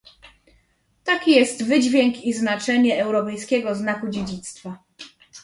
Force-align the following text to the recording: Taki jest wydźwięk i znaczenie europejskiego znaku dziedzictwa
Taki 1.03 1.31
jest 1.31 1.63
wydźwięk 1.65 2.21
i 2.23 2.33
znaczenie 2.33 3.01
europejskiego 3.03 3.75
znaku 3.75 4.07
dziedzictwa 4.09 4.83